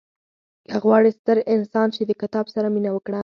[0.67, 3.19] •که غواړې ستر انسان شې، د کتاب سره مینه وکړه.